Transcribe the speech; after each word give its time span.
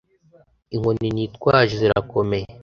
Inkoni 0.75 1.07
nitwaje 1.15 1.73
zirakomeye. 1.81 2.47